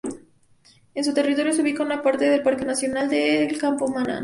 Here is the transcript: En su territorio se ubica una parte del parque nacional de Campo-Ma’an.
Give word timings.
En 0.95 1.03
su 1.05 1.13
territorio 1.13 1.53
se 1.53 1.61
ubica 1.61 1.83
una 1.83 2.01
parte 2.01 2.25
del 2.27 2.41
parque 2.41 2.65
nacional 2.65 3.07
de 3.07 3.55
Campo-Ma’an. 3.61 4.19